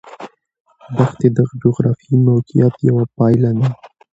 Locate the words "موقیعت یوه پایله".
2.27-3.51